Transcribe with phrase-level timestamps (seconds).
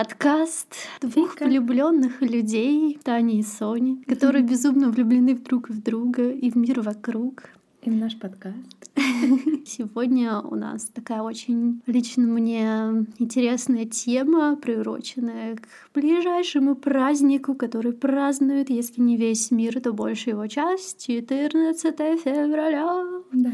[0.00, 1.44] подкаст двух Вика.
[1.44, 6.80] влюбленных людей, Тани и Сони, которые безумно влюблены в друг в друга и в мир
[6.80, 7.50] вокруг.
[7.82, 8.90] И в наш подкаст.
[9.66, 15.62] Сегодня у нас такая очень лично мне интересная тема, приуроченная к
[15.94, 23.02] ближайшему празднику, который празднует, если не весь мир, то больше его часть, 14 февраля.
[23.32, 23.52] Да,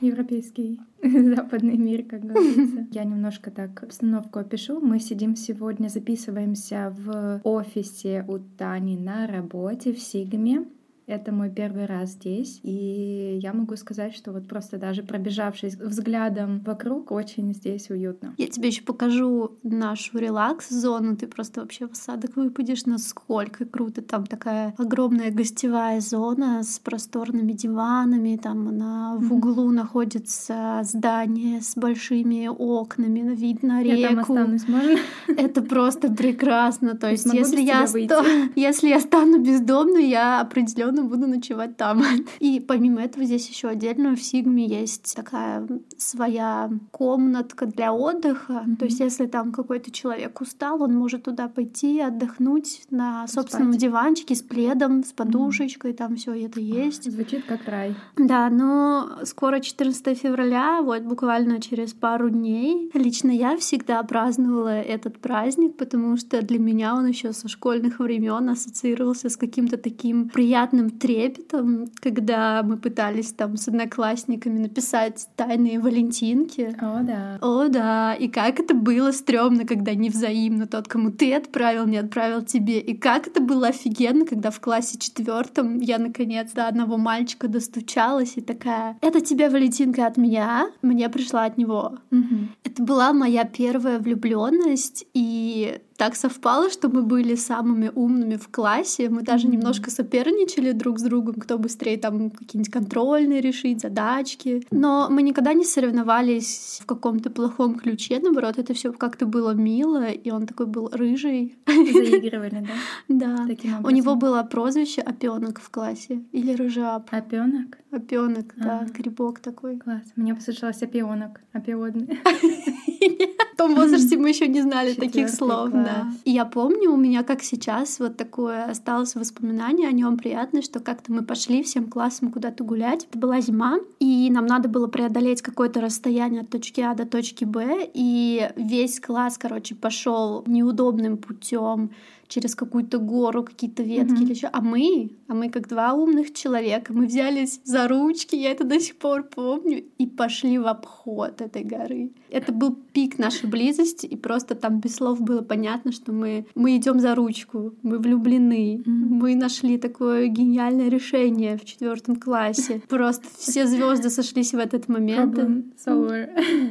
[0.00, 2.88] европейский западный мир, как говорится.
[2.90, 4.80] Я немножко так обстановку опишу.
[4.80, 10.66] Мы сидим сегодня, записываемся в офисе у Тани на работе в Сигме.
[11.08, 16.60] Это мой первый раз здесь, и я могу сказать, что вот просто даже пробежавшись взглядом
[16.60, 18.34] вокруг, очень здесь уютно.
[18.36, 21.16] Я тебе еще покажу нашу релакс-зону.
[21.16, 24.02] Ты просто вообще в осадок выпадешь, насколько круто.
[24.02, 28.36] Там такая огромная гостевая зона с просторными диванами.
[28.36, 33.96] Там на, в углу находится здание с большими окнами, вид на реку.
[33.96, 34.98] Я там останусь, можно?
[35.26, 36.98] Это просто прекрасно.
[36.98, 37.86] То есть, если я,
[38.56, 42.02] если я стану бездомной, я определенно буду ночевать там.
[42.40, 48.64] И помимо этого здесь еще отдельно в Сигме есть такая своя комнатка для отдыха.
[48.78, 53.82] То есть, если там какой-то человек устал, он может туда пойти отдохнуть на собственном Спать.
[53.82, 57.10] диванчике с пледом, с подушечкой, там все это есть.
[57.10, 57.94] Звучит как рай.
[58.16, 62.90] Да, но скоро 14 февраля, вот буквально через пару дней.
[62.94, 68.48] Лично я всегда праздновала этот праздник, потому что для меня он еще со школьных времен
[68.48, 76.76] ассоциировался с каким-то таким приятным трепетом, когда мы пытались там с одноклассниками написать тайные валентинки.
[76.80, 77.38] О, да.
[77.40, 82.42] О, да, и как это было стрёмно, когда невзаимно тот, кому ты отправил, не отправил
[82.42, 82.80] тебе.
[82.80, 88.34] И как это было офигенно, когда в классе четвертом я наконец до одного мальчика достучалась
[88.36, 91.98] и такая, это тебе Валентинка от меня, мне пришла от него.
[92.10, 92.50] Мгм.
[92.64, 99.08] Это была моя первая влюбленность, и так совпало, что мы были самыми умными в классе.
[99.10, 99.56] Мы даже Мгм.
[99.56, 104.62] немножко соперничали друг с другом, кто быстрее там какие-нибудь контрольные решить, задачки.
[104.70, 108.20] Но мы никогда не соревновались в каком-то плохом ключе.
[108.22, 111.56] Наоборот, это все как-то было мило, и он такой был рыжий.
[111.66, 112.64] Заигрывали,
[113.08, 113.08] да?
[113.08, 113.46] Да.
[113.84, 116.22] У него было прозвище Опенок в классе.
[116.32, 117.08] Или рыжап.
[117.10, 117.78] Опенок?
[117.90, 118.84] Опенок, да, А.
[118.84, 119.78] грибок такой.
[119.78, 120.02] Класс.
[120.16, 121.40] Мне послышалось опионок.
[121.52, 122.20] Опиодный.
[123.54, 125.70] В том возрасте мы еще не знали таких слов.
[125.88, 126.12] Да.
[126.24, 130.80] И я помню, у меня как сейчас вот такое осталось воспоминание о нем приятное, что
[130.80, 133.06] как-то мы пошли всем классом куда-то гулять.
[133.08, 137.44] Это была зима, и нам надо было преодолеть какое-то расстояние от точки А до точки
[137.44, 141.90] Б, и весь класс, короче, пошел неудобным путем
[142.28, 144.22] через какую-то гору, какие-то ветки Мгм.
[144.22, 144.48] или еще.
[144.52, 148.78] А мы, а мы как два умных человека, мы взялись за ручки, я это до
[148.80, 152.10] сих пор помню, и пошли в обход этой горы.
[152.30, 156.76] Это был пик нашей близости, и просто там без слов было понятно, что мы, мы
[156.76, 159.14] идем за ручку, мы влюблены, Мгм.
[159.14, 162.82] мы нашли такое гениальное решение в четвертом классе.
[162.88, 165.34] Просто все звезды сошлись в этот момент.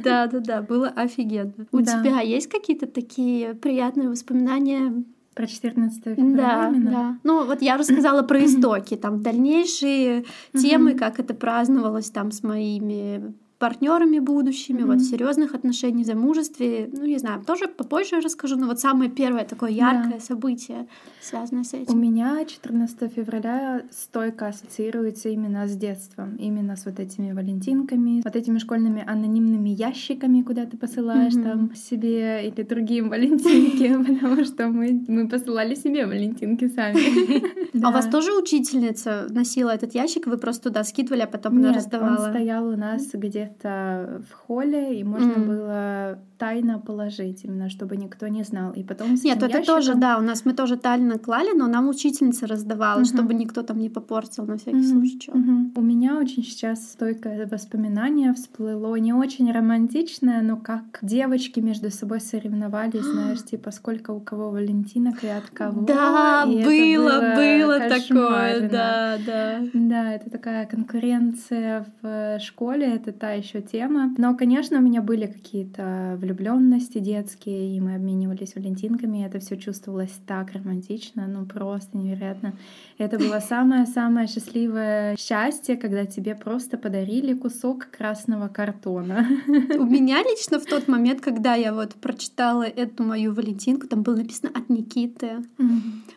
[0.04, 1.52] Да, да, да, было офигенно.
[1.72, 5.02] У тебя есть какие-то такие приятные воспоминания
[5.38, 6.90] Про 14 февраля да, именно?
[6.90, 7.18] да.
[7.22, 13.32] Ну вот я рассказала про истоки, там дальнейшие темы, как это праздновалось там с моими
[13.58, 14.98] партнерами будущими, вот Мгм.
[14.98, 19.70] в серьезных отношениях, замужестве, ну не знаю, тоже попозже расскажу, но вот самое первое такое
[19.70, 20.86] яркое событие,
[21.20, 22.00] связанное с У этим.
[22.00, 28.58] меня 14 февраля стойко ассоциируется именно с детством, именно с вот этими валентинками, вот этими
[28.58, 31.42] школьными анонимными ящиками, куда ты посылаешь Мгм.
[31.42, 36.98] там себе или другим валентинки, потому что мы, мы посылали себе валентинки сами.
[37.82, 38.12] А у вас Да.
[38.12, 42.24] тоже учительница носила этот ящик, вы просто туда скидывали, а потом она раздавала?
[42.26, 43.04] он стоял у нас
[43.52, 45.46] где-то в холле, и можно М.
[45.46, 48.72] было тайно положить, именно чтобы никто не знал.
[48.72, 51.66] И потом с Нет, это тоже, ящиком- да, у нас мы тоже тайно клали, но
[51.66, 53.06] нам учительница раздавала, Мгм.
[53.06, 55.30] чтобы никто там не попортил на всякий Мгм, случай.
[55.34, 55.72] мгм.
[55.76, 62.20] У меня очень сейчас стойкое воспоминание всплыло, не очень романтичное, но как девочки между собой
[62.20, 65.82] соревновались, знаешь, типа сколько у кого валентинок и от кого.
[65.86, 69.60] Да, и это было, было такое, да, да.
[69.74, 74.14] Да, это такая конкуренция в школе, это та еще тема.
[74.18, 79.56] Но, конечно, у меня были какие-то влюбленности детские, и мы обменивались валентинками, и это все
[79.56, 82.54] чувствовалось так романтично, ну просто невероятно.
[82.98, 89.26] Это было самое-самое счастливое счастье, когда тебе просто подарили кусок красного картона.
[89.46, 94.16] У меня лично в тот момент, когда я вот прочитала эту мою Валентинку, там было
[94.16, 95.44] написано от Никиты.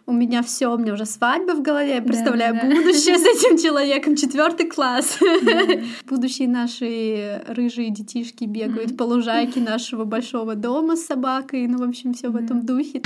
[0.06, 4.16] У меня все, у меня уже свадьба в голове, я представляю будущее с этим человеком,
[4.16, 5.20] четвертый класс.
[6.10, 6.86] Будущие наши
[7.48, 12.36] рыжие детишки бегают по лужайке нашего большого дома с собакой, ну, в общем, все в
[12.36, 13.02] этом духе.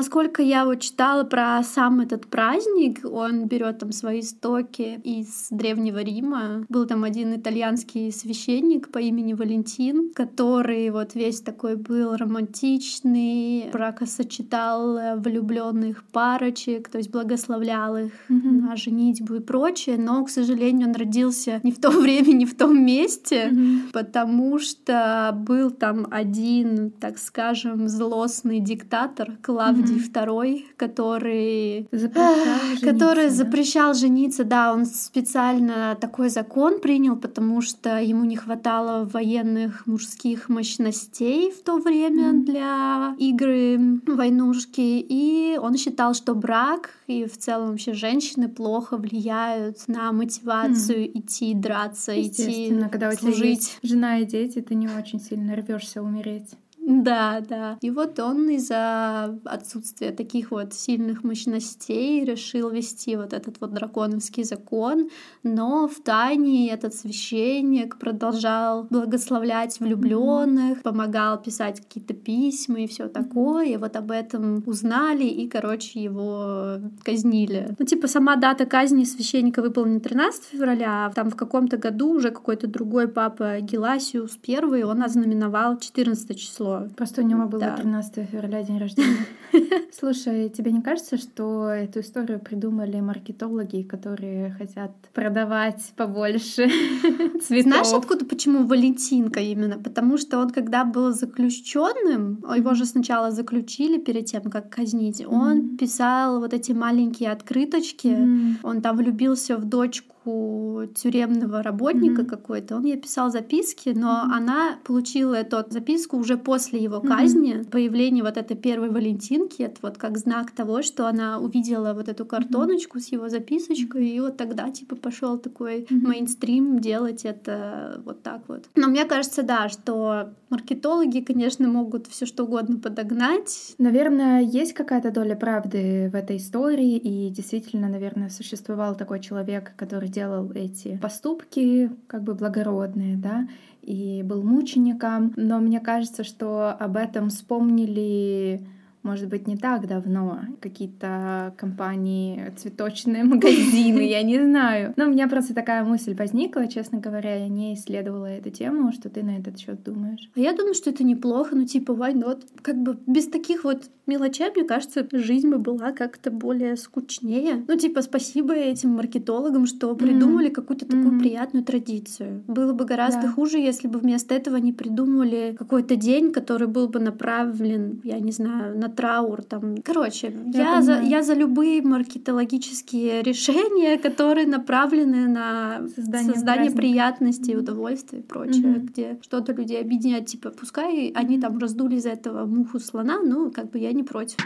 [0.00, 5.98] Насколько я вот читала про сам этот праздник, он берет там свои истоки из Древнего
[5.98, 6.64] Рима.
[6.70, 15.20] Был там один итальянский священник по имени Валентин, который вот весь такой был романтичный, бракосочетал
[15.20, 18.68] влюбленных парочек, то есть благословлял их mm-hmm.
[18.68, 19.98] на женитьбу и прочее.
[19.98, 23.92] Но, к сожалению, он родился не в то время, не в том месте, mm-hmm.
[23.92, 33.28] потому что был там один, так скажем, злостный диктатор Клавдий Клавдий II, который запрещал, который
[33.28, 40.48] запрещал жениться, да, он специально такой закон принял, потому что ему не хватало военных мужских
[40.48, 42.44] мощностей в то время mm.
[42.44, 49.88] для игры войнушки, и он считал, что брак и в целом вообще женщины плохо влияют
[49.88, 51.18] на мотивацию mm.
[51.18, 53.36] идти драться, идти когда служить.
[53.36, 56.50] у тебя есть жена и дети, ты не очень сильно рвешься умереть.
[56.90, 57.78] Да, да.
[57.80, 64.42] И вот он из-за отсутствия таких вот сильных мощностей решил вести вот этот вот драконовский
[64.42, 65.08] закон,
[65.44, 70.82] но в тайне этот священник продолжал благословлять влюбленных, mm-hmm.
[70.82, 73.66] помогал писать какие-то письма и все такое.
[73.66, 77.68] И вот об этом узнали и, короче, его казнили.
[77.78, 82.30] Ну, типа, сама дата казни священника выполнена 13 февраля, а там в каком-то году уже
[82.30, 87.76] какой-то другой папа Геласиус первый, он ознаменовал 14 число Просто у него было да.
[87.76, 89.26] 13 февраля день рождения.
[89.92, 96.68] Слушай, тебе не кажется, что эту историю придумали маркетологи, которые хотят продавать побольше
[97.42, 97.64] цветов?
[97.64, 99.78] Знаешь, откуда почему Валентинка именно?
[99.78, 105.76] Потому что он, когда был заключенным, его же сначала заключили перед тем, как казнить, он
[105.76, 108.16] писал вот эти маленькие открыточки,
[108.62, 112.26] он там влюбился в дочку дочку тюремного работника mm-hmm.
[112.26, 112.76] какой-то.
[112.76, 114.36] Он ей писал записки, но mm-hmm.
[114.36, 117.54] она получила эту записку уже после его казни.
[117.54, 117.70] Mm-hmm.
[117.70, 122.24] Появление вот этой первой Валентинки, это вот как знак того, что она увидела вот эту
[122.24, 123.02] картоночку mm-hmm.
[123.02, 126.06] с его записочкой, и вот тогда типа пошел такой mm-hmm.
[126.06, 128.66] мейнстрим делать это вот так вот.
[128.76, 133.74] Но мне кажется, да, что маркетологи, конечно, могут все что угодно подогнать.
[133.78, 140.09] Наверное, есть какая-то доля правды в этой истории, и действительно, наверное, существовал такой человек, который
[140.10, 143.48] делал эти поступки как бы благородные, да,
[143.82, 145.32] и был мучеником.
[145.36, 148.66] Но мне кажется, что об этом вспомнили
[149.02, 154.94] может быть, не так давно какие-то компании, цветочные магазины, я не знаю.
[154.96, 159.08] Но у меня просто такая мысль возникла, честно говоря, я не исследовала эту тему, что
[159.08, 160.30] ты на этот счет думаешь.
[160.34, 162.44] А я думаю, что это неплохо, ну типа why not?
[162.62, 167.64] Как бы без таких вот мелочей, мне кажется, жизнь бы была как-то более скучнее.
[167.66, 170.52] Ну типа спасибо этим маркетологам, что придумали mm-hmm.
[170.52, 171.18] какую-то такую mm-hmm.
[171.18, 172.42] приятную традицию.
[172.46, 173.32] Было бы гораздо да.
[173.32, 178.32] хуже, если бы вместо этого не придумали какой-то день, который был бы направлен, я не
[178.32, 179.42] знаю, на траур.
[179.42, 179.76] Там.
[179.82, 187.56] Короче, я, я, за, я за любые маркетологические решения, которые направлены на создание, создание приятности,
[187.56, 188.80] удовольствия и прочее, mm-hmm.
[188.80, 190.26] где что-то людей объединяет.
[190.26, 194.38] Типа, пускай они там раздули из этого муху слона, ну, как бы я не против.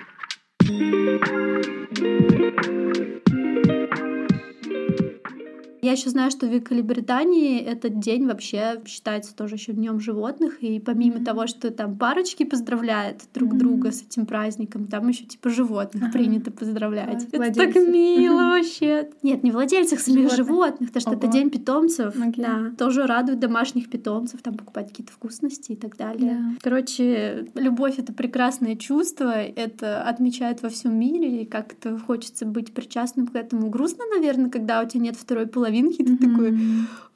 [5.84, 10.62] Я еще знаю, что в Великобритании этот день вообще считается тоже еще днем животных.
[10.62, 11.24] И помимо mm-hmm.
[11.24, 13.58] того, что там парочки поздравляют друг mm-hmm.
[13.58, 16.12] друга с этим праздником, там еще типа животных uh-huh.
[16.12, 17.28] принято поздравлять.
[17.30, 19.10] Да, это так мило вообще.
[19.22, 21.18] Нет, не владельцах самих животных, животных потому что Ого.
[21.18, 22.16] это день питомцев.
[22.16, 22.42] Okay.
[22.42, 26.32] Да, тоже радует домашних питомцев, там покупать какие-то вкусности и так далее.
[26.32, 26.58] Yeah.
[26.62, 33.26] Короче, любовь это прекрасное чувство, это отмечают во всем мире, и как-то хочется быть причастным
[33.26, 33.68] к этому.
[33.68, 36.58] Грустно, наверное, когда у тебя нет второй половины половинки, ты такой,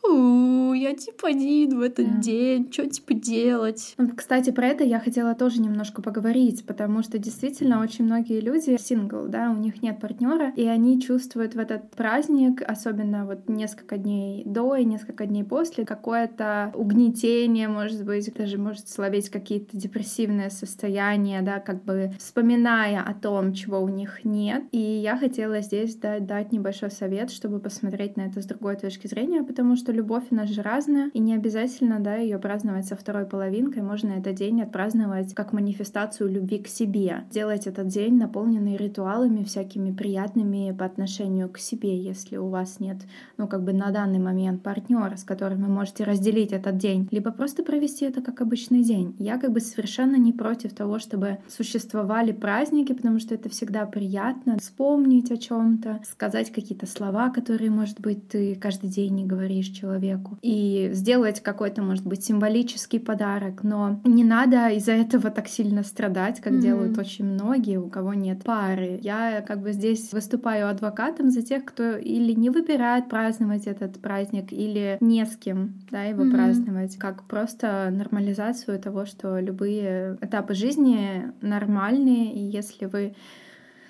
[0.09, 2.19] у я типа один в этот да.
[2.19, 3.97] день, что типа делать?
[4.17, 9.27] Кстати, про это я хотела тоже немножко поговорить, потому что действительно очень многие люди сингл,
[9.27, 14.43] да, у них нет партнера, и они чувствуют в этот праздник, особенно вот несколько дней
[14.45, 21.43] до и несколько дней после, какое-то угнетение, может быть, даже может словить какие-то депрессивные состояния,
[21.43, 24.65] да, как бы вспоминая о том, чего у них нет.
[24.73, 29.07] И я хотела здесь дать, дать небольшой совет, чтобы посмотреть на это с другой точки
[29.07, 32.97] зрения, потому что любовь у нас же разная, и не обязательно, да, ее праздновать со
[32.97, 33.83] второй половинкой.
[33.83, 37.25] Можно этот день отпраздновать как манифестацию любви к себе.
[37.31, 42.99] Делать этот день наполненный ритуалами всякими приятными по отношению к себе, если у вас нет,
[43.37, 47.33] ну, как бы на данный момент партнера, с которым вы можете разделить этот день, либо
[47.33, 49.17] просто провести это как обычный день.
[49.19, 54.59] Я как бы совершенно не против того, чтобы существовали праздники, потому что это всегда приятно
[54.59, 60.39] вспомнить о чем-то, сказать какие-то слова, которые, может быть, ты каждый день не говоришь человеку,
[60.43, 66.41] и сделать какой-то, может быть, символический подарок, но не надо из-за этого так сильно страдать,
[66.41, 66.61] как mm-hmm.
[66.61, 68.99] делают очень многие, у кого нет пары.
[69.03, 74.53] Я как бы здесь выступаю адвокатом за тех, кто или не выбирает праздновать этот праздник,
[74.53, 76.33] или не с кем, да, его mm-hmm.
[76.33, 83.15] праздновать, как просто нормализацию того, что любые этапы жизни нормальные, и если вы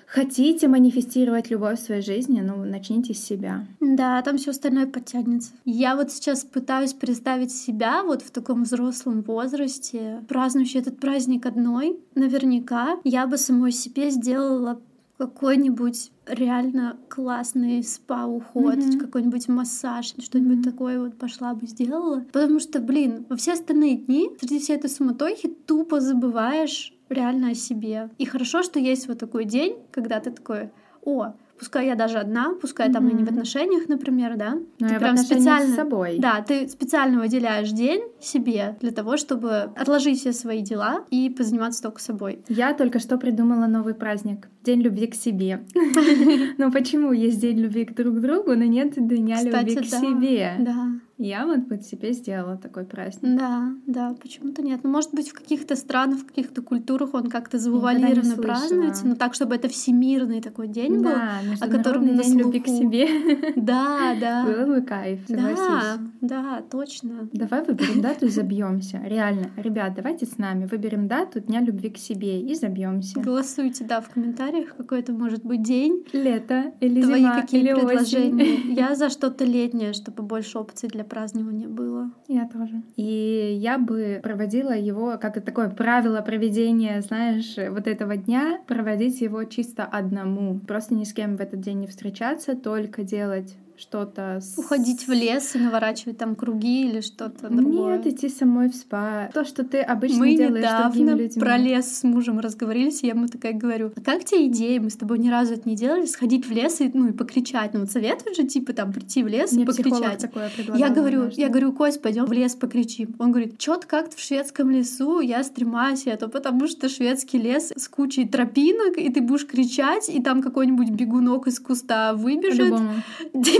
[0.09, 3.65] хотите манифестировать любовь в своей жизни, ну, начните с себя.
[3.79, 5.51] Да, там все остальное подтянется.
[5.65, 11.99] Я вот сейчас пытаюсь представить себя вот в таком взрослом возрасте, празднующий этот праздник одной.
[12.15, 14.81] Наверняка я бы самой себе сделала
[15.19, 18.99] какой-нибудь реально классный спа-уход, mm-hmm.
[18.99, 20.71] какой-нибудь массаж, что-нибудь mm-hmm.
[20.71, 22.23] такое вот пошла бы сделала.
[22.31, 27.55] Потому что, блин, во все остальные дни среди всей этой суматохи тупо забываешь реально о
[27.55, 28.09] себе.
[28.17, 30.69] И хорошо, что есть вот такой день, когда ты такой,
[31.03, 32.93] о, пускай я даже одна, пускай mm-hmm.
[32.93, 34.57] там и не в отношениях, например, да.
[34.79, 36.17] Но ты прям специально с собой.
[36.19, 41.83] Да, ты специально выделяешь день себе для того, чтобы отложить все свои дела и позаниматься
[41.83, 42.39] только собой.
[42.47, 44.47] Я только что придумала новый праздник.
[44.63, 45.61] День любви к себе.
[46.57, 50.55] Но почему есть день любви к друг другу, но нет дня любви к себе?
[50.59, 50.88] Да.
[51.19, 53.37] Я вот бы себе сделала такой праздник.
[53.37, 54.79] Да, да, почему-то нет.
[54.83, 59.33] Ну, может быть, в каких-то странах, в каких-то культурах он как-то завуалированно празднуется, но так,
[59.33, 61.11] чтобы это всемирный такой день был,
[61.59, 63.07] о котором на день любви к себе.
[63.55, 64.45] Да, да.
[64.45, 65.57] Было бы кайф, согласись.
[65.57, 67.29] Да, да, точно.
[67.33, 69.01] Давай выберем дату и забьемся.
[69.03, 73.19] Реально, ребят, давайте с нами выберем дату Дня любви к себе и забьемся.
[73.19, 76.05] Голосуйте, да, в комментариях, какой это может быть день.
[76.13, 78.43] Лето или Твои зима какие или предложения.
[78.43, 78.73] осень.
[78.73, 82.11] Я за что-то летнее, чтобы больше опций для празднования было.
[82.27, 82.81] Я тоже.
[82.95, 89.43] И я бы проводила его как такое правило проведения, знаешь, вот этого дня, проводить его
[89.43, 90.59] чисто одному.
[90.59, 94.39] Просто ни с кем в этот день не встречаться, только делать что-то...
[94.41, 94.57] С...
[94.57, 97.97] Уходить в лес и наворачивать там круги или что-то другое.
[97.97, 99.29] Нет, идти самой в спа.
[99.33, 101.39] То, что ты обычно Мы делаешь с другими недавно людьми.
[101.41, 104.81] про лес с мужем разговорились, я ему такая говорю, а как тебе идея?
[104.81, 107.73] Мы с тобой ни разу это не делали, сходить в лес и, ну, и покричать.
[107.73, 110.21] Ну, вот советуют же, типа, там, прийти в лес Мне и покричать.
[110.21, 111.41] такое Я говорю, однажды.
[111.41, 113.15] я говорю, Кость, пойдем в лес покричим.
[113.19, 117.87] Он говорит, что-то как-то в шведском лесу я стремаюсь это, потому что шведский лес с
[117.87, 122.57] кучей тропинок, и ты будешь кричать, и там какой-нибудь бегунок из куста выбежит.
[122.57, 122.93] По-любому.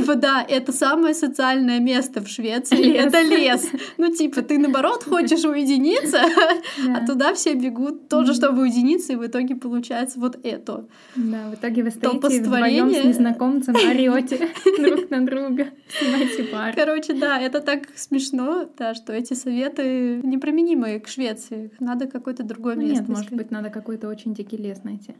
[0.10, 2.76] Типа, да, это самое социальное место в Швеции.
[2.76, 3.06] Лес.
[3.06, 3.70] Это лес.
[3.98, 7.06] Ну, типа, ты наоборот хочешь уединиться, а Да.
[7.06, 10.88] туда все бегут тоже, чтобы уединиться, и в итоге получается вот это.
[11.16, 14.50] Да, в итоге вы стоите вдвоем с незнакомцем, орете
[14.80, 16.74] друг на друга, снимаете пар.
[16.76, 21.72] Короче, да, это так смешно, да, что эти советы неприменимые к Швеции.
[21.80, 25.14] Надо какое-то другое Ну место Нет, может быть, надо какой-то очень дикий лес найти.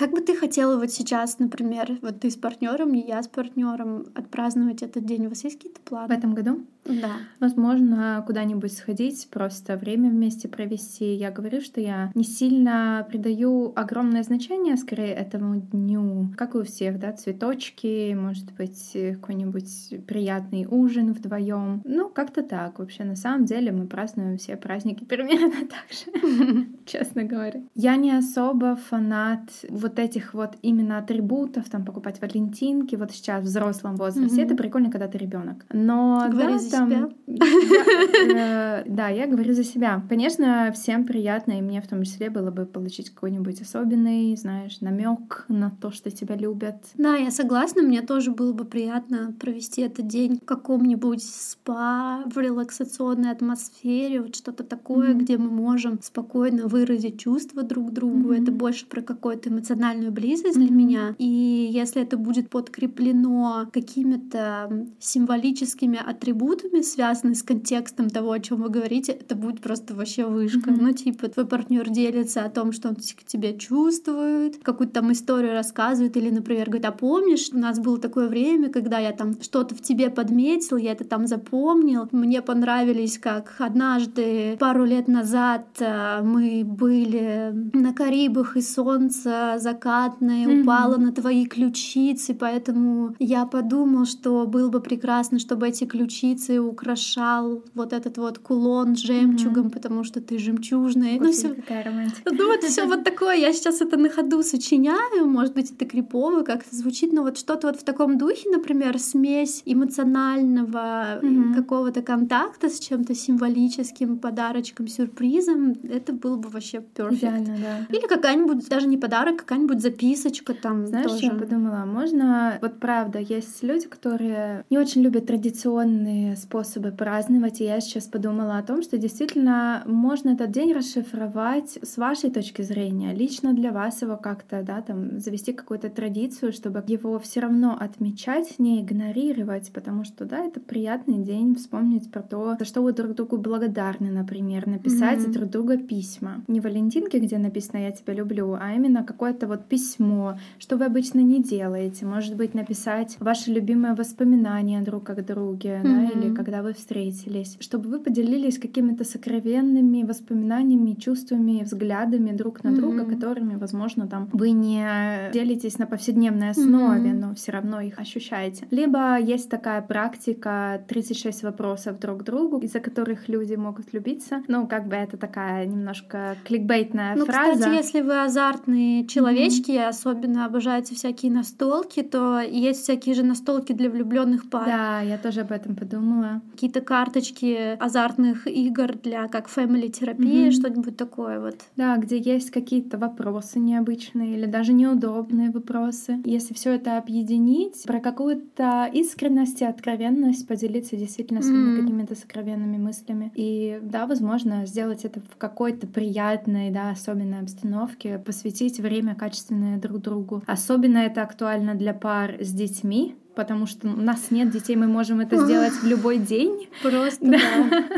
[0.00, 4.06] Как бы ты хотела вот сейчас, например, вот ты с партнером, и я с партнером
[4.14, 5.26] отпраздновать этот день?
[5.26, 6.14] У вас есть какие-то В планы?
[6.14, 7.18] этом году, Да.
[7.38, 11.14] возможно, куда-нибудь сходить, просто время вместе провести.
[11.14, 16.32] Я говорю, что я не сильно придаю огромное значение, скорее, этому дню.
[16.36, 21.82] Как и у всех, да, цветочки, может быть, какой-нибудь приятный ужин вдвоем.
[21.84, 22.78] Ну, как-то так.
[22.78, 27.60] Вообще, на самом деле, мы празднуем все праздники примерно так же, честно говоря.
[27.74, 33.46] Я не особо фанат вот этих вот именно атрибутов, там, покупать валентинки, вот сейчас в
[33.46, 34.42] взрослом возрасте.
[34.42, 35.64] Это прикольно, когда ты ребенок.
[35.72, 36.90] Но Говори там-.
[36.90, 40.02] Я, э, Да, я говорю за себя.
[40.08, 45.44] Конечно, всем приятно, и мне в том числе было бы получить какой-нибудь особенный, знаешь, намек
[45.48, 46.76] на то, что тебя любят.
[46.96, 52.38] Да, я согласна, мне тоже было бы приятно провести этот день в каком-нибудь спа, в
[52.38, 55.18] релаксационной атмосфере, вот что-то такое, Мгм.
[55.18, 58.32] где мы можем спокойно выразить чувства друг другу.
[58.32, 58.42] Mm-hmm.
[58.42, 60.66] Это больше про какую-то эмоциональную близость mm-hmm.
[60.66, 61.14] для меня.
[61.18, 68.70] И если это будет подкреплено какими-то символическими атрибутами, связанными с контекстом того, о чем вы
[68.70, 70.70] говорите, это будет просто вообще вышка.
[70.70, 70.78] Mm-hmm.
[70.80, 75.52] Ну, типа, твой партнер делится о том, что он к тебе чувствует, какую-то там историю
[75.52, 79.74] рассказывает, или, например, говорит, а помнишь, у нас было такое время, когда я там что-то
[79.74, 86.22] в тебе подметил, я это там запомнил, мне понравились, как однажды, пару лет назад э,
[86.22, 90.62] мы были на Карибах, и солнце закатное mm-hmm.
[90.62, 97.62] упало на твои ключицы, поэтому я подумал, что было бы прекрасно, чтобы эти ключицы украшал
[97.74, 99.70] вот этот вот кулон жемчугом, mm-hmm.
[99.70, 101.18] потому что ты жемчужная.
[101.20, 101.50] ну, все.
[101.50, 102.32] Какая романтика.
[102.32, 103.36] Ну, вот все вот такое.
[103.36, 105.26] Я сейчас это на ходу сочиняю.
[105.26, 109.62] Может быть, это крипово как-то звучит, но вот что-то вот в таком духе, например, смесь
[109.64, 111.54] эмоционального mm-hmm.
[111.54, 117.22] какого-то контакта с чем-то символическим, подарочком, сюрпризом, это было бы вообще перфект.
[117.22, 117.96] Идеально, да.
[117.96, 121.26] Или какая-нибудь, даже не подарок, какая-нибудь записочка там Знаешь, тоже.
[121.26, 122.58] я подумала, можно...
[122.60, 128.58] Вот правда, есть люди, которые не очень любят традиционные способы праздновать, и я сейчас подумала
[128.58, 134.02] о том, что действительно можно этот день расшифровать с вашей точки зрения, лично для вас
[134.02, 140.04] его как-то, да, там, завести какую-то традицию, чтобы его все равно отмечать, не игнорировать, потому
[140.04, 144.66] что, да, это приятный день вспомнить про то, за что вы друг другу благодарны, например,
[144.66, 145.32] написать mm-hmm.
[145.32, 146.42] друг друга письма.
[146.48, 151.20] Не валентинки, где написано «я тебя люблю», а именно какое-то вот письмо, что вы обычно
[151.20, 152.06] не делаете.
[152.06, 155.82] Может быть, написать ваши любимые воспоминания друг о друге, mm-hmm.
[155.82, 162.72] да, или когда вы встретились, чтобы вы поделились какими-то сокровенными воспоминаниями, чувствами, взглядами друг на
[162.72, 168.66] друга, которыми, возможно, там вы не делитесь на повседневной основе, но все равно их ощущаете.
[168.70, 174.42] Либо есть такая практика 36 вопросов друг другу, из-за которых люди могут любиться.
[174.48, 177.60] Ну, как бы это такая немножко кликбейтная ну, фраза.
[177.60, 179.88] Кстати, если вы азартные человечки, mm-hmm.
[179.88, 184.66] особенно обожаете всякие настолки, то есть всякие же настолки для влюбленных пар.
[184.66, 186.19] Да, я тоже об этом подумала.
[186.52, 190.52] Какие-то карточки азартных игр для как family терапии, mm-hmm.
[190.52, 191.56] что-нибудь такое вот.
[191.76, 196.20] Да, где есть какие-то вопросы необычные или даже неудобные вопросы.
[196.24, 201.80] Если все это объединить, про какую-то искренность и откровенность поделиться действительно своими mm-hmm.
[201.80, 203.32] какими-то сокровенными мыслями.
[203.34, 210.00] И да, возможно, сделать это в какой-то приятной, да, особенной обстановке, посвятить время качественное друг
[210.00, 210.42] другу.
[210.46, 215.20] Особенно это актуально для пар с детьми, потому что у нас нет детей, мы можем
[215.20, 216.68] это сделать в любой день.
[216.82, 217.38] Просто, да.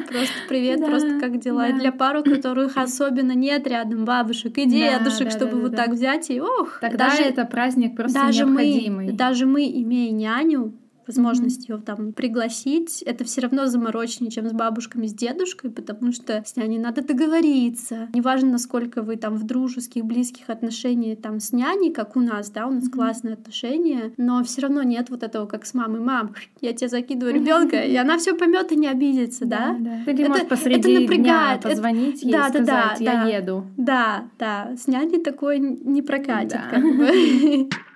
[0.07, 1.67] Просто привет, да, просто как дела.
[1.69, 1.79] Да.
[1.81, 5.89] Для пар, у которых особенно нет рядом бабушек и дедушек, да, чтобы да, вот так
[5.91, 6.79] взять и ох.
[6.81, 9.07] Тогда даже, это праздник просто даже необходимый.
[9.07, 10.75] Мы, даже мы, имея няню,
[11.07, 11.77] возможность mm-hmm.
[11.77, 16.57] ее там пригласить, это все равно заморочнее, чем с бабушками, с дедушкой, потому что с
[16.57, 18.09] няней надо договориться.
[18.15, 22.67] Неважно, насколько вы там в дружеских, близких отношениях там с няней, как у нас, да,
[22.67, 22.93] у нас mm-hmm.
[22.93, 27.35] классные отношения, но все равно нет вот этого, как с мамой, мам, я тебе закидываю
[27.35, 29.77] ребенка, и она все поймет и не обидится, да?
[29.79, 30.03] да?
[30.05, 33.29] Ты не можешь посреди это дня позвонить ей да, и сказать, да, да, я да,
[33.29, 33.67] еду.
[33.77, 36.69] Да, да, с няней такое не прокатит, да.
[36.71, 37.69] как бы.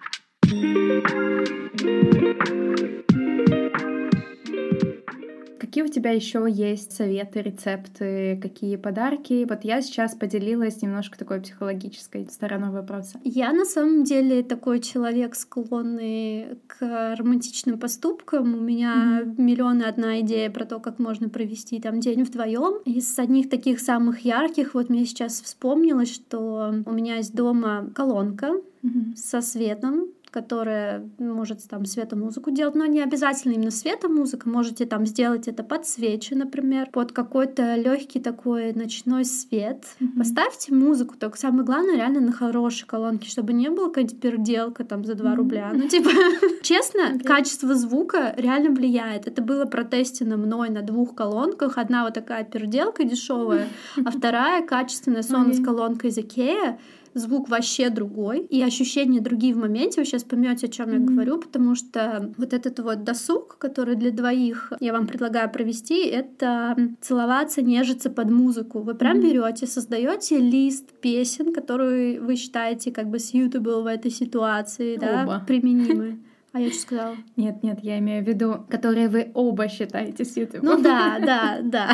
[5.76, 9.46] Какие у тебя еще есть советы, рецепты, какие подарки?
[9.46, 13.20] Вот я сейчас поделилась немножко такой психологической стороной вопроса.
[13.24, 18.54] Я на самом деле такой человек, склонный к романтичным поступкам.
[18.54, 19.34] У меня mm-hmm.
[19.38, 22.80] миллион и одна идея про то, как можно провести там день вдвоем.
[22.86, 28.52] Из одних таких самых ярких, вот мне сейчас вспомнилось, что у меня есть дома колонка
[28.82, 29.16] mm-hmm.
[29.16, 30.06] со светом,
[30.36, 34.46] которая может там светомузыку делать, но не обязательно именно светомузыка.
[34.50, 39.86] Можете там сделать это под свечи, например, под какой-то легкий такой ночной свет.
[39.98, 40.18] Mm-hmm.
[40.18, 45.06] Поставьте музыку, только самое главное реально на хорошей колонке, чтобы не было какая-то переделка там
[45.06, 45.36] за 2 mm-hmm.
[45.36, 45.70] рубля.
[45.72, 46.10] Ну, типа,
[46.62, 49.26] честно, качество звука реально влияет.
[49.26, 51.78] Это было протестено мной на двух колонках.
[51.78, 53.68] Одна вот такая переделка дешевая,
[54.04, 56.78] а вторая качественная сон с колонкой из Икея
[57.16, 60.00] звук вообще другой, и ощущения другие в моменте.
[60.00, 61.00] Вы сейчас поймете, о чем mm-hmm.
[61.00, 66.06] я говорю, потому что вот этот вот досуг, который для двоих я вам предлагаю провести,
[66.06, 68.80] это целоваться, нежиться под музыку.
[68.80, 69.22] Вы прям mm-hmm.
[69.22, 75.06] берете, создаете лист песен, которые вы считаете как бы suitable в этой ситуации, Оба.
[75.06, 76.18] да, применимы.
[76.56, 77.16] А я что сказала?
[77.36, 80.64] Нет, нет, я имею в виду, которые вы оба считаете сьютым.
[80.64, 81.90] Ну да, да, да.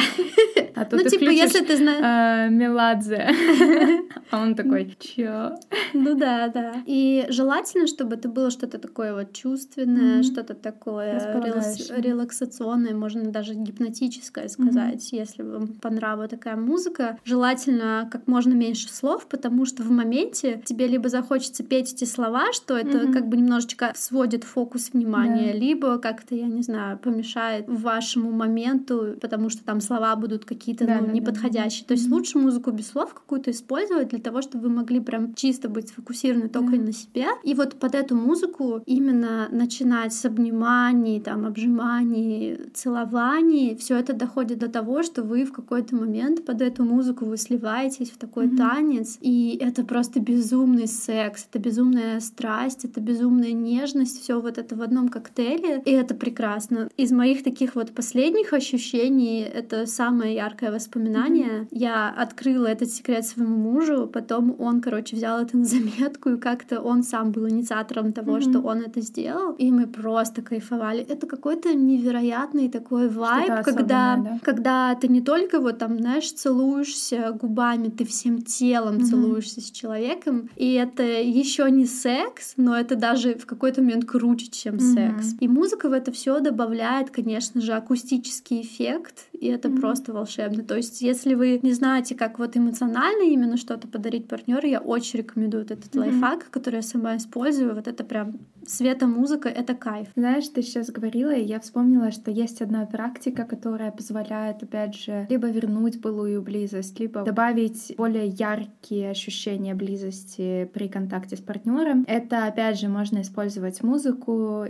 [0.77, 1.99] А то Ну, ты типа, если ты знаешь...
[1.99, 2.53] знаешь...
[2.53, 3.29] Меладзе.
[4.31, 5.57] А он такой, чё?
[5.93, 6.77] Ну да, да.
[6.87, 13.55] И желательно, чтобы это было что-то такое вот чувственное, что-то такое релакс- релаксационное, можно даже
[13.55, 17.19] гипнотическое сказать, если вам понравилась такая музыка.
[17.25, 22.53] Желательно как можно меньше слов, потому что в моменте тебе либо захочется петь эти слова,
[22.53, 28.31] что это как бы немножечко сводит фокус внимания, либо как-то, я не знаю, помешает вашему
[28.31, 31.87] моменту, потому что там слова будут какие-то Да, ну, да, да, неподходящие.
[31.87, 35.69] То есть лучше музыку без слов какую-то использовать для того, чтобы вы могли прям чисто
[35.69, 36.83] быть сфокусированы только Да.
[36.83, 37.27] на себе.
[37.45, 44.59] И вот под эту музыку именно начинать с обниманий, там, обжиманий, целований, все это доходит
[44.59, 48.57] до того, что вы в какой-то момент под эту музыку вы сливаетесь в такой Мгм.
[48.57, 54.77] танец, и это просто безумный секс, это безумная страсть, это безумная нежность, все вот это
[54.77, 56.89] в одном коктейле, и это прекрасно.
[56.97, 61.67] Из моих таких вот последних ощущений это самое яркое воспоминание.
[61.71, 66.81] Я открыла этот секрет своему мужу, потом он, короче, взял это на заметку, и как-то
[66.81, 68.41] он сам был инициатором того, Мгм.
[68.43, 71.01] что он это сделал, и мы просто кайфовали.
[71.09, 74.39] Это какой-то невероятный такой вайб, когда, да?
[74.43, 79.05] когда ты не только вот там, знаешь, целуешься губами, ты всем телом Мгм.
[79.05, 84.47] целуешься с человеком, и это еще не секс, но это даже в какой-то момент круче,
[84.53, 84.81] чем Мгм.
[84.95, 85.35] секс.
[85.41, 89.81] И музыка в это все добавляет, конечно же, акустический эффект, и это Мгм.
[89.81, 90.63] просто волшебно.
[90.63, 95.19] То есть, если вы не знаете, как вот эмоционально именно что-то подарить партнеру, я очень
[95.19, 96.05] рекомендую вот этот Мгм.
[96.05, 97.75] лайфхак, который я сама использую.
[97.75, 100.09] Вот это прям светомузыка, это кайф.
[100.15, 105.27] Знаешь, ты сейчас говорила, и я вспомнила, что есть одна практика, которая позволяет, опять же,
[105.29, 112.05] либо вернуть былую близость, либо добавить более яркие ощущения близости при контакте с партнером.
[112.07, 114.12] Это, опять же, можно использовать музыку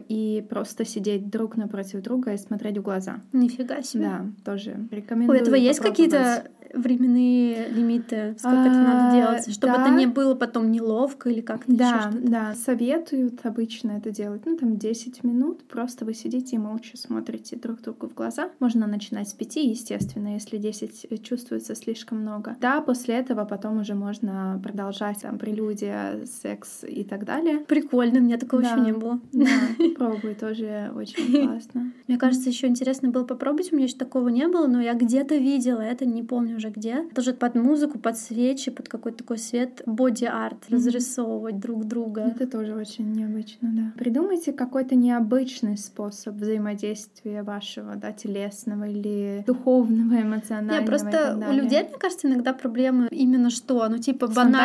[0.09, 3.21] и просто сидеть друг напротив друга и смотреть в глаза.
[3.33, 4.05] Нифига себе.
[4.05, 5.41] Да, тоже У рекомендую.
[5.41, 6.45] этого есть какие-то
[6.75, 9.83] временные лимиты, сколько это А, надо делать, чтобы да.
[9.87, 12.19] это не было потом неловко или как-то Да, что-то?
[12.29, 17.57] да, советуют обычно это делать, ну там 10 минут, просто вы сидите и молча смотрите
[17.57, 18.51] друг другу в глаза.
[18.61, 22.57] Можно начинать с 5, естественно, если 10 чувствуется слишком много.
[22.61, 27.59] Да, после этого потом уже можно продолжать там прелюдия, секс и так далее.
[27.61, 29.21] Прикольно, у меня такого еще не было.
[29.33, 29.47] Да,
[29.97, 31.93] пробуй, тоже очень классно.
[32.09, 33.73] Мне кажется, еще интересно было попробовать.
[33.73, 37.03] У меня еще такого не было, но я где-то видела это, не помню уже где.
[37.15, 40.77] Тоже под музыку, под свечи, под какой-то такой свет, боди-арт, Мгм.
[40.77, 42.33] разрисовывать друг друга.
[42.37, 43.93] Это тоже очень необычно, да.
[43.99, 50.79] Придумайте какой-то необычный способ взаимодействия вашего, да, телесного или духовного, эмоционального.
[50.79, 54.63] Не, и просто у людей, мне кажется, иногда проблемы именно что, ну типа банально.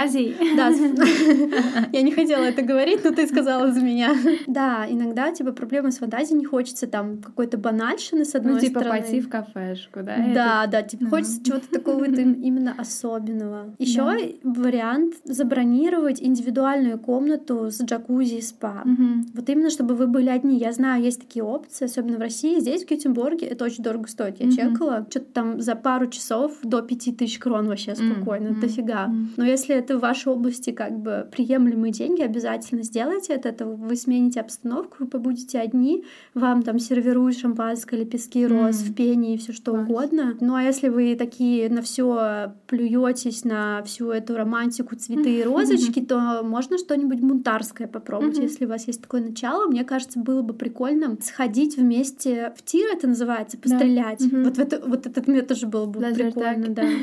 [0.56, 0.70] Да,
[1.92, 4.16] я не хотела это говорить, но ты сказала за меня.
[4.48, 8.82] Да, иногда типа проблемы с фантазией, не хочется там какой-то банальщины с одной Ну, типа
[8.82, 9.02] стороны.
[9.02, 10.18] пойти в кафешку, да?
[10.34, 13.74] Да, да, типа хочется чего-то такого им- именно особенного.
[13.80, 14.18] Еще Да.
[14.44, 18.82] вариант забронировать индивидуальную комнату с джакузи и спа.
[18.86, 19.26] Мгм.
[19.34, 20.58] Вот именно, чтобы вы были одни.
[20.58, 22.60] Я знаю, есть такие опции, особенно в России.
[22.60, 24.40] Здесь, в Гетеборге, это очень дорого стоит.
[24.40, 24.56] Я Мгм.
[24.76, 25.06] чекала.
[25.10, 28.48] Что-то там за пару часов до пяти тысяч крон вообще спокойно.
[28.50, 29.06] м, Дофига.
[29.06, 29.30] м.
[29.38, 33.48] Но если это в вашей области как бы приемлемые деньги, обязательно сделайте это.
[33.50, 38.88] это вы смените обстановку, вы побудете одни, вам там сервируют шампанское, лепестки роз М.
[38.88, 39.88] в пене и все что Класс.
[39.90, 40.36] угодно.
[40.42, 46.02] Ну а если вы такие на все плюетесь на всю эту романтику, цветы и розочки,
[46.02, 49.68] то можно что-нибудь бунтарское попробовать, если у вас есть такое начало.
[49.68, 54.22] Мне кажется, было бы прикольно сходить вместе в тир, это называется, пострелять.
[54.22, 56.84] Вот, в это, вот этот мне тоже было бы прикольно, да.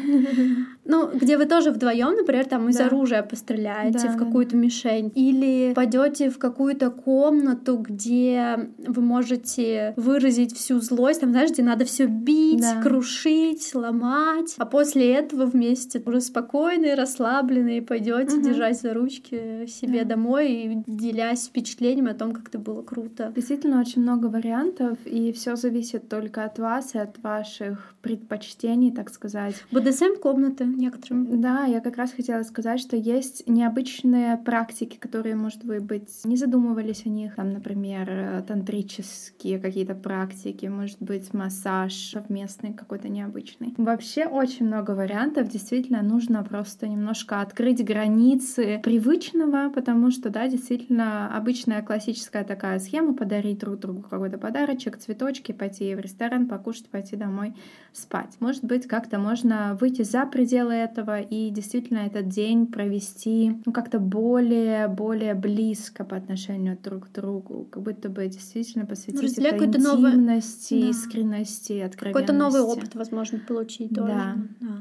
[0.87, 5.11] Ну, где вы тоже вдвоем, например, там из оружия постреляете в какую-то мишень.
[5.15, 11.85] Или пойдете в какую-то комнату, где вы можете выразить всю злость, там, знаешь, где надо
[11.85, 14.54] все бить, крушить, ломать.
[14.59, 18.43] А после этого вместе уже спокойные, расслабленные пойдете Мгм.
[18.45, 20.11] держать за ручки себе Да.
[20.11, 23.33] домой и делясь впечатлениями о том, как это было круто.
[23.35, 29.11] Действительно очень много вариантов, и все зависит только от вас и от ваших предпочтений, так
[29.11, 29.55] сказать.
[29.73, 31.41] БДСМ комнаты некоторым.
[31.41, 36.37] Да, я как раз хотела сказать, что есть необычные практики, которые, может вы быть, не
[36.37, 37.35] задумывались о них.
[37.37, 43.75] Там, например, тантрические какие-то практики, может быть, массаж совместный какой-то необычный.
[43.77, 45.49] Вообще очень много вариантов.
[45.49, 53.15] Действительно, нужно просто немножко открыть границы привычного, потому что, да, действительно, обычная классическая такая схема—
[53.17, 57.55] подарить друг другу какой-то подарочек, цветочки, пойти в ресторан, покушать, пойти домой
[57.93, 58.37] спать.
[58.41, 63.99] Может быть, как-то можно выйти за пределы этого, и действительно этот день провести ну, как-то
[63.99, 69.65] более, более близко по отношению друг к другу, как будто бы действительно посвятить ну, это
[69.65, 70.91] интимности, новый...
[70.91, 72.27] искренности, откровенности.
[72.27, 74.13] Какой-то новый опыт, возможно, получить тоже.
[74.13, 74.34] Да.
[74.35, 74.75] Да.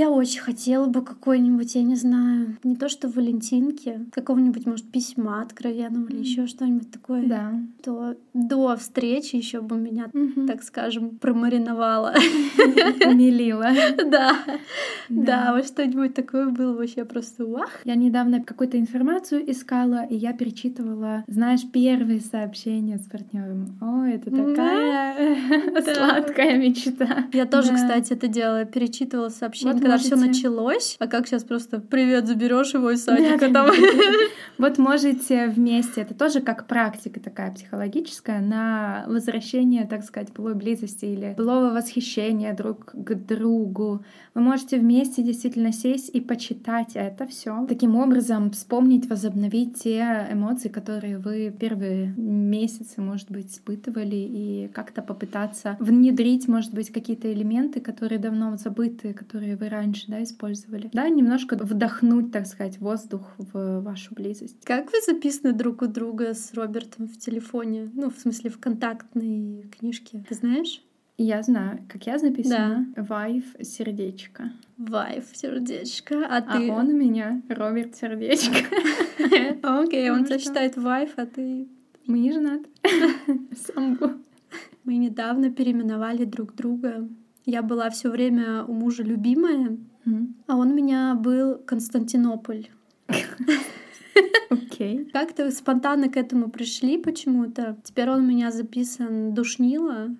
[0.00, 5.42] Я очень хотела бы какой-нибудь, я не знаю, не то что валентинки, какого-нибудь, может, письма
[5.42, 7.26] откровенного или еще что-нибудь такое.
[7.26, 7.52] Да.
[7.84, 12.14] То до встречи еще бы меня, mm так скажем, промариновала.
[13.06, 13.68] Умилила.
[14.10, 14.36] Да.
[15.10, 17.80] Да, вот что-нибудь такое было вообще просто вах.
[17.84, 23.76] Я недавно какую-то информацию искала, и я перечитывала, знаешь, первые сообщения с партнером.
[23.80, 25.36] О, это такая
[25.94, 27.26] сладкая мечта.
[27.32, 30.16] Я тоже, кстати, это делала, перечитывала сообщения когда можете...
[30.16, 33.70] все началось, а как сейчас просто привет, заберешь его из садика да, там.
[34.58, 41.06] Вот можете вместе, это тоже как практика такая психологическая, на возвращение, так сказать, былой близости
[41.06, 44.04] или былого восхищения друг к другу.
[44.34, 47.64] Вы можете вместе действительно сесть и почитать это все.
[47.68, 55.02] Таким образом, вспомнить, возобновить те эмоции, которые вы первые месяцы, может быть, испытывали, и как-то
[55.02, 60.90] попытаться внедрить, может быть, какие-то элементы, которые давно забыты, которые вы раньше да, использовали.
[60.92, 64.64] Да, немножко вдохнуть, так сказать, воздух в вашу близость.
[64.64, 67.90] Как вы записаны друг у друга с Робертом в телефоне?
[67.94, 70.22] Ну, в смысле, в контактной книжке.
[70.28, 70.82] Ты знаешь?
[71.16, 72.86] Я знаю, как я записана.
[72.96, 73.02] Да.
[73.02, 74.52] Вайф сердечко.
[74.78, 76.26] Вайф сердечко.
[76.26, 76.70] А, а ты?
[76.70, 78.56] А он у меня Роберт сердечко.
[79.62, 81.68] Окей, он тебя считает вайф, а ты...
[82.06, 82.64] Мы не женаты.
[83.74, 84.12] Самбу.
[84.84, 87.06] Мы недавно переименовали друг друга
[87.50, 90.26] я была все время у мужа любимая, mm.
[90.46, 92.68] а он у меня был Константинополь.
[94.50, 94.98] Окей.
[94.98, 95.10] Okay.
[95.10, 97.76] Как-то спонтанно к этому пришли почему-то.
[97.84, 100.14] Теперь он у меня записан Душнила.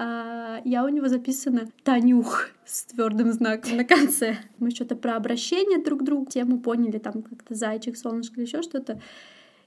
[0.00, 4.36] А я у него записана Танюх с твердым знаком на конце.
[4.60, 8.62] Мы что-то про обращение друг к другу, тему поняли, там как-то зайчик, солнышко или еще
[8.62, 9.00] что-то.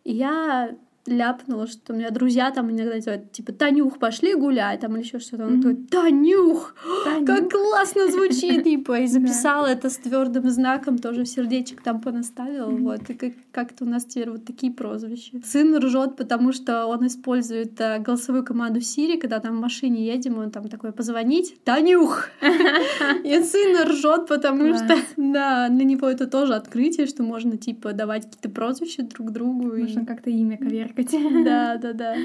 [0.05, 4.95] И я ляпнула, что у меня друзья там иногда делают, типа, Танюх, пошли гулять, там
[4.95, 5.47] или еще что-то.
[5.47, 11.25] Он такой, Танюх, Танюх, как классно звучит, типа, и записала это с твердым знаком, тоже
[11.25, 15.39] сердечек там понаставила, вот, и как-то у нас теперь вот такие прозвища.
[15.43, 20.37] Сын ржет, потому что он использует э, голосовую команду Siri, когда там в машине едем,
[20.37, 22.29] он там такой, позвонить, Танюх!
[23.23, 28.25] И сын ржет, потому что, да, для него это тоже открытие, что можно, типа, давать
[28.25, 29.75] какие-то прозвища друг другу.
[29.75, 31.11] Можно как-то имя коверкать коверкать.
[31.45, 32.15] Да, да, да.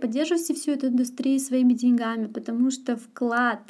[0.00, 3.60] Поддерживайте всю эту индустрию своими деньгами, потому что вклад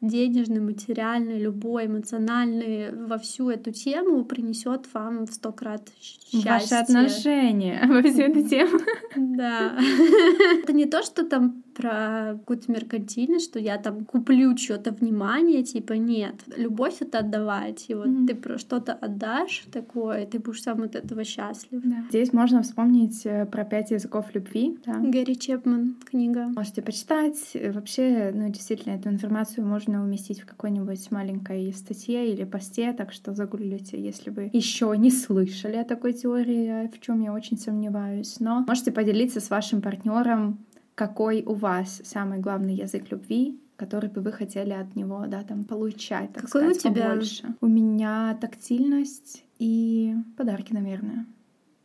[0.00, 6.42] денежный, материальный, любой, эмоциональный во всю эту тему принесет вам в сто крат счастье.
[6.50, 8.80] Ваши отношения во всю эту тему.
[9.16, 9.78] Да.
[10.62, 15.94] Это не то, что там про какую-то меркантильность, что я там куплю что-то внимание, типа
[15.94, 16.34] нет.
[16.56, 17.86] Любовь это отдавать.
[17.88, 18.26] И вот mm-hmm.
[18.26, 21.80] ты про что-то отдашь такое, ты будешь сам от этого счастлив.
[21.84, 22.04] Да.
[22.08, 24.78] Здесь можно вспомнить э, про пять языков любви.
[24.86, 24.94] Да.
[24.98, 26.48] Гэри Чепман книга.
[26.54, 27.56] Можете почитать.
[27.72, 33.34] Вообще, ну, действительно, эту информацию можно уместить в какой-нибудь маленькой статье или посте, так что
[33.34, 38.36] загуглите, если вы еще не слышали о такой теории, в чем я очень сомневаюсь.
[38.40, 40.58] Но можете поделиться с вашим партнером
[40.94, 45.64] какой у вас самый главный язык любви, который бы вы хотели от него, да, там
[45.64, 47.08] получать, так какой сказать, у тебя?
[47.10, 47.54] побольше.
[47.60, 51.26] У меня тактильность и подарки, наверное.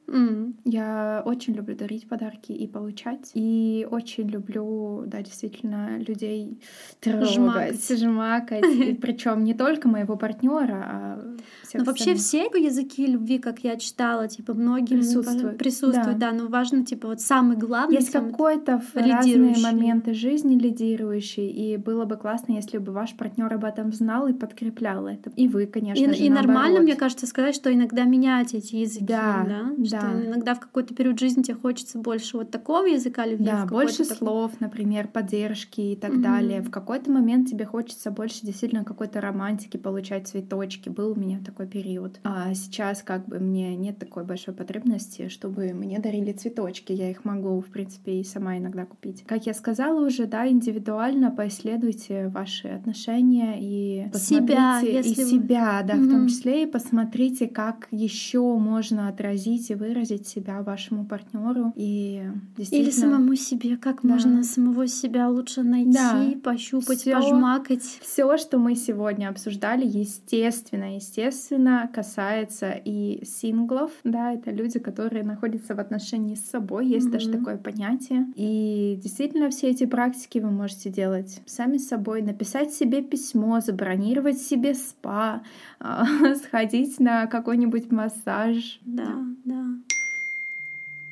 [0.10, 0.56] Mm.
[0.66, 3.32] Я очень люблю дарить подарки и получать.
[3.36, 6.60] И очень люблю, да, действительно, людей
[7.00, 8.00] трогать, жмакать.
[8.00, 8.64] жмакать.
[9.02, 11.38] Причем не только моего партнера, а
[11.70, 15.58] всех Но вообще все языки любви, как я читала, типа многие присутствуют.
[15.58, 16.32] Присутствуют, да.
[16.32, 17.96] да, но важно, типа, вот самый главный.
[17.98, 23.54] Есть какой-то в разные моменты жизни лидирующий, и было бы классно, если бы ваш партнер
[23.54, 25.32] об этом знал и подкреплял это.
[25.36, 29.06] И вы, конечно и, же, И нормально, мне кажется, сказать, что иногда менять эти языки,
[29.06, 29.72] да, да?
[29.78, 29.86] да.
[29.86, 33.46] Что иногда в какой-то период жизни тебе хочется больше вот такого языка любви.
[33.46, 34.52] Да, больше слов, такого...
[34.60, 36.22] например, поддержки и так угу.
[36.22, 36.62] далее.
[36.62, 40.90] В какой-то момент тебе хочется больше действительно какой-то романтики, получать цветочки.
[40.90, 42.20] Был у меня такой такой период.
[42.24, 46.94] А сейчас как бы мне нет такой большой потребности, чтобы мне дарили цветочки.
[46.94, 49.24] Я их могу, в принципе, и сама иногда купить.
[49.28, 56.08] Как я сказала уже, да, индивидуально поисследуйте ваши отношения и себя, и себя, да, mm-hmm.
[56.08, 62.24] в том числе и посмотрите, как еще можно отразить и выразить себя вашему партнеру и
[62.58, 62.90] действительно...
[62.90, 64.10] Или самому себе, как да.
[64.10, 66.34] можно самого себя лучше найти, да.
[66.42, 67.84] пощупать, всё, пожмакать.
[68.02, 75.24] Все, что мы сегодня обсуждали, естественно, естественно естественно, касается и синглов, да, это люди, которые
[75.24, 77.12] находятся в отношении с собой, есть mm-hmm.
[77.12, 78.28] даже такое понятие.
[78.36, 84.40] И действительно все эти практики вы можете делать сами с собой, написать себе письмо, забронировать
[84.40, 85.42] себе спа,
[85.80, 88.80] а, сходить на какой-нибудь массаж.
[88.86, 89.26] Да, да.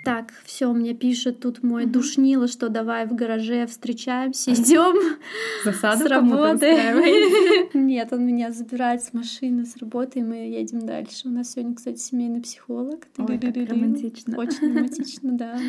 [0.08, 1.92] Так, все, мне пишет тут мой угу.
[1.92, 5.18] душнило, что давай в гараже встречаемся, идем
[5.66, 6.78] Засаду с работы.
[7.74, 11.28] Нет, он меня забирает с машины, с работы, и мы едем дальше.
[11.28, 13.06] У нас сегодня, кстати, семейный психолог.
[13.18, 14.38] Ой, как романтично.
[14.38, 15.60] Очень романтично, да.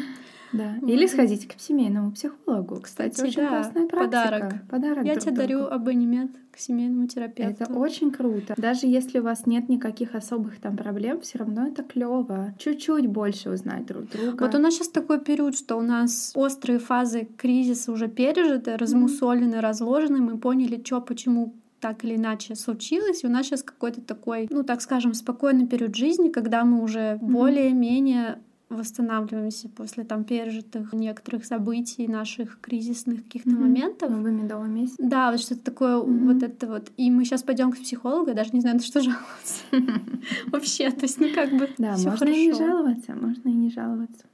[0.53, 0.77] Да.
[0.87, 2.81] Или сходите к семейному психологу.
[2.81, 4.05] Кстати, Кстати очень да, классная практика.
[4.05, 4.55] Подарок.
[4.69, 7.65] Подарок Я тебе дарю абонемент к семейному терапевту.
[7.65, 8.55] Это очень круто.
[8.57, 12.55] Даже если у вас нет никаких особых там проблем, все равно это клево.
[12.59, 14.45] Чуть-чуть больше узнать друг друга.
[14.45, 19.57] Вот у нас сейчас такой период, что у нас острые фазы кризиса уже пережиты, размусолены,
[19.57, 19.61] mm-hmm.
[19.61, 20.19] разложены.
[20.19, 24.65] Мы поняли, что, почему так или иначе случилось, и у нас сейчас какой-то такой, ну
[24.65, 27.19] так скажем, спокойный период жизни, когда мы уже mm-hmm.
[27.19, 33.61] более-менее восстанавливаемся после там пережитых некоторых событий, наших кризисных каких-то mm-hmm.
[33.61, 34.11] моментов.
[34.11, 34.97] Вы медовый месяц.
[34.99, 36.25] Да, вот что-то такое, mm-hmm.
[36.25, 36.91] вот это вот.
[36.97, 39.65] И мы сейчас пойдем к психологу, я даже не знаю, на что жаловаться.
[40.47, 41.71] Вообще, то есть, ну как бы.
[41.79, 44.25] Да, можно и не жаловаться, можно и не жаловаться.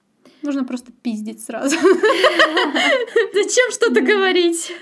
[0.42, 1.76] Нужно просто пиздить сразу.
[3.34, 4.72] Зачем что-то говорить?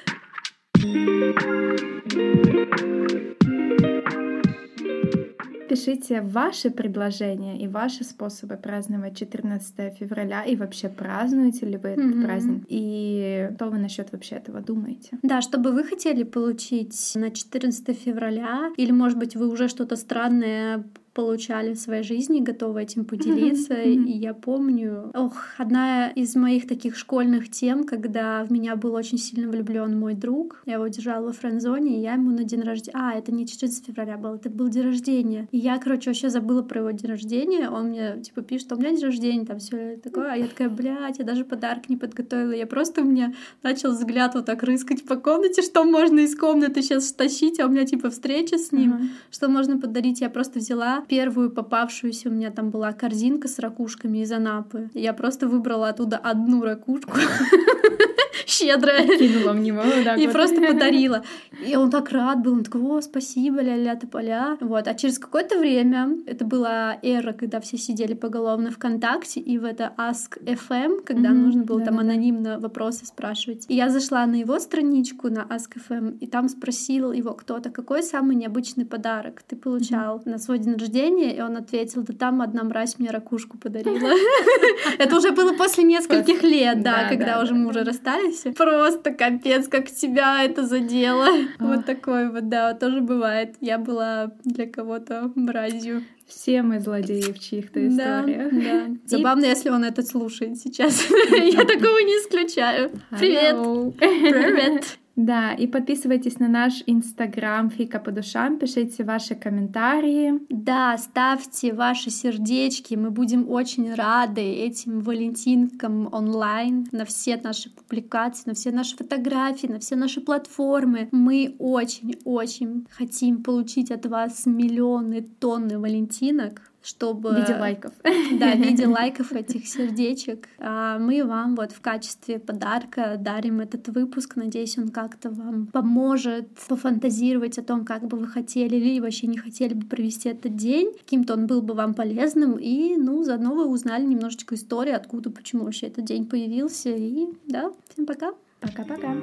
[5.72, 12.04] Пишите ваши предложения и ваши способы праздновать 14 февраля и вообще празднуете ли вы этот
[12.04, 12.24] mm-hmm.
[12.24, 15.18] праздник и что вы насчет вообще этого думаете?
[15.22, 19.96] Да, что бы вы хотели получить на 14 февраля или может быть вы уже что-то
[19.96, 23.75] странное получали в своей жизни, готовы этим поделиться.
[23.75, 24.05] Mm-hmm.
[24.07, 29.18] И я помню, ох, одна из моих таких школьных тем, когда в меня был очень
[29.18, 30.62] сильно влюблен мой друг.
[30.66, 32.98] Я его держала во френдзоне, и я ему на день рождения...
[32.98, 35.48] А, это не 14 февраля был, это был день рождения.
[35.51, 37.68] И я, короче, вообще забыла про его день рождения.
[37.68, 40.33] Он мне, типа, пишет, что у меня день рождения, там все такое.
[40.33, 42.53] А я такая, блядь, я даже подарок не подготовила.
[42.53, 46.83] Я просто у меня начал взгляд вот так рыскать по комнате, что можно из комнаты
[46.83, 49.09] сейчас тащить, а у меня, типа, встреча с ним, uh-huh.
[49.31, 50.20] что можно подарить.
[50.20, 54.90] Я просто взяла первую попавшуюся, у меня там была корзинка с ракушками из Анапы.
[54.94, 57.16] Я просто выбрала оттуда одну ракушку
[58.47, 59.07] щедрая.
[59.18, 60.14] Кинула в него, да.
[60.14, 61.23] И просто подарила.
[61.66, 64.57] И он так рад был, он такой, о, спасибо, ля-ля, поля.
[64.61, 69.64] Вот, а через какое-то время, это была эра, когда все сидели поголовно ВКонтакте, и в
[69.64, 73.66] это Ask FM, когда mm-hmm, нужно было да, там анонимно вопросы спрашивать.
[73.68, 78.03] И я зашла на его страничку, на Ask FM, и там спросил его кто-то, какой
[78.03, 80.31] самый необычный подарок ты получал mm-hmm.
[80.31, 84.11] на свой день рождения, и он ответил, да там одна мразь мне ракушку подарила.
[84.99, 88.52] Это уже было после нескольких лет, да, когда уже мы уже расстались, классе.
[88.52, 91.28] Просто капец, как тебя это задело.
[91.58, 93.56] Вот такой вот, да, тоже бывает.
[93.61, 96.04] Я была для кого-то мразью.
[96.26, 98.50] Все мы злодеи в чьих-то историях.
[98.52, 98.96] Да, да.
[99.04, 101.06] Забавно, если он это слушает сейчас.
[101.30, 102.90] Я такого не исключаю.
[103.11, 103.56] Привет!
[103.98, 104.98] Привет!
[105.16, 110.40] Да, и подписывайтесь на наш инстаграм Фика по душам, пишите ваши комментарии.
[110.48, 118.44] Да, ставьте ваши сердечки, мы будем очень рады этим валентинкам онлайн на все наши публикации,
[118.46, 121.09] на все наши фотографии, на все наши платформы.
[121.12, 127.31] Мы очень-очень хотим получить от вас миллионы тонны валентинок, чтобы...
[127.31, 127.92] В виде лайков.
[128.38, 130.49] Да, в виде лайков этих сердечек.
[130.59, 134.37] А мы вам вот в качестве подарка дарим этот выпуск.
[134.37, 139.38] Надеюсь, он как-то вам поможет пофантазировать о том, как бы вы хотели или вообще не
[139.38, 140.92] хотели бы провести этот день.
[140.99, 142.57] Каким-то он был бы вам полезным.
[142.59, 146.90] И, ну, заодно вы узнали немножечко истории, откуда, почему вообще этот день появился.
[146.90, 148.33] И, да, всем пока.
[148.61, 149.16] Пока-пока.